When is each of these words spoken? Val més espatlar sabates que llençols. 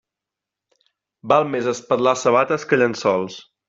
Val 1.33 1.47
més 1.53 1.71
espatlar 1.75 2.17
sabates 2.25 2.71
que 2.73 2.85
llençols. 2.85 3.43